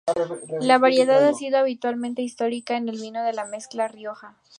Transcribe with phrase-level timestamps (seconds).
[0.61, 4.35] La variedad ha sido habitual históricamente en el vino de mezcla de Rioja.